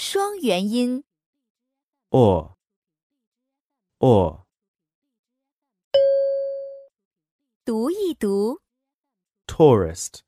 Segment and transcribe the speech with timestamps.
[0.00, 1.02] 双元音。
[2.10, 2.54] or,
[3.98, 4.44] or,
[7.64, 8.60] 读一读
[9.48, 10.20] ，tourist,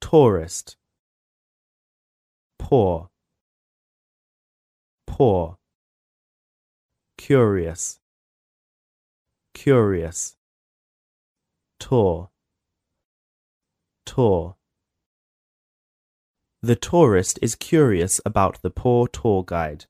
[0.00, 0.74] tourist,
[2.58, 3.08] poor,
[5.06, 5.56] poor,
[7.16, 8.00] curious,
[9.54, 10.34] curious,
[11.78, 12.30] tour,
[14.04, 14.56] tour.
[16.63, 19.85] The tourist is curious about the poor tour guide.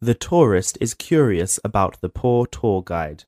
[0.00, 3.24] The tourist is curious about the poor tour guide.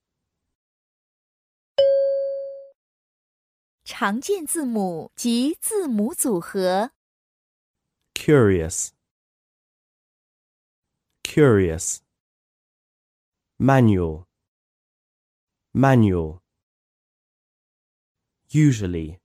[3.84, 6.92] 常见字母及字母组合。
[8.14, 8.92] curious,
[11.22, 12.00] curious,
[13.58, 14.26] manual,
[15.74, 16.40] manual,
[18.48, 19.17] usually,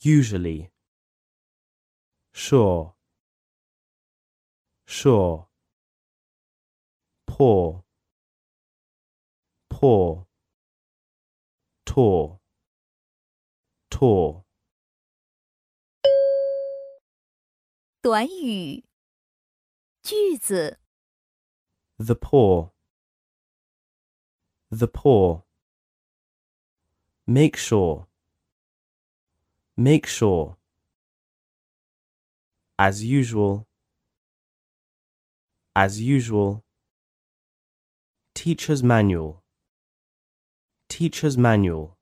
[0.00, 0.70] usually,
[2.32, 2.94] sure,
[4.86, 5.48] sure,
[7.26, 7.84] poor,
[9.68, 10.26] poor,
[11.84, 12.40] tour,
[13.90, 14.44] tour.
[18.02, 18.84] 短语。
[20.02, 20.80] 句子。
[21.98, 22.72] The poor.
[24.70, 25.44] The poor.
[27.24, 28.05] Make sure.
[29.79, 30.57] Make sure.
[32.79, 33.67] As usual.
[35.75, 36.63] As usual.
[38.33, 39.43] Teacher's manual.
[40.89, 41.95] Teacher's manual.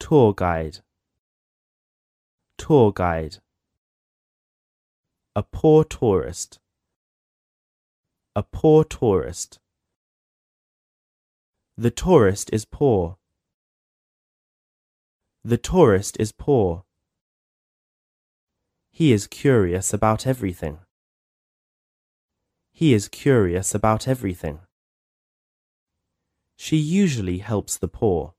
[0.00, 0.78] Tour guide.
[2.58, 3.36] Tour guide.
[5.36, 6.58] A poor tourist.
[8.34, 9.60] A poor tourist.
[11.76, 13.18] The tourist is poor.
[15.43, 16.83] The tourist is poor.
[18.91, 20.79] He is curious about everything.
[22.71, 24.59] He is curious about everything.
[26.57, 28.33] She usually helps the poor.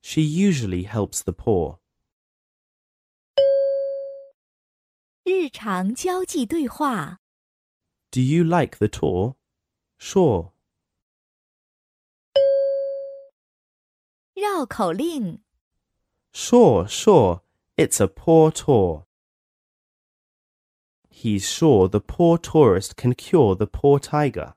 [0.00, 1.80] She usually helps the poor.
[5.24, 7.20] 日常交际对话。
[8.10, 9.36] Do you like the tour?
[9.98, 10.52] Sure.
[14.34, 15.42] 绕口令。
[16.37, 17.43] Sure, sure,
[17.77, 19.05] it's a poor tour.
[21.09, 24.53] He's sure the poor tourist can cure the poor tiger.